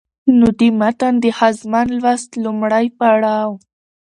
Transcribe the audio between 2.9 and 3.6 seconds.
پړاو